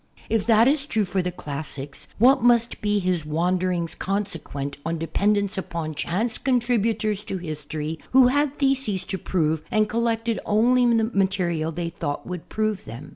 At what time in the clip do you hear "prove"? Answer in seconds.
9.19-9.61, 12.49-12.85